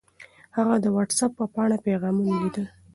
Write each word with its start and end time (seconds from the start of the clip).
هغه 0.57 0.75
د 0.83 0.85
وټس 0.95 1.19
اپ 1.25 1.31
په 1.39 1.45
پاڼه 1.53 1.77
کې 1.79 1.85
پیغامونه 1.87 2.33
لیدل. 2.41 2.65